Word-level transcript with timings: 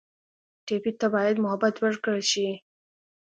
ټپي 0.65 0.91
ته 0.99 1.07
باید 1.15 1.35
محبت 1.43 1.75
ورکړل 1.79 2.21
شي. 2.31 2.47